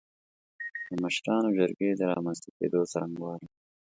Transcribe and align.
د 0.87 0.89
مشرانو 1.03 1.49
جرګې 1.57 1.89
د 1.95 2.01
رامنځ 2.11 2.37
ته 2.43 2.49
کېدو 2.57 2.79
څرنګوالی 2.91 3.47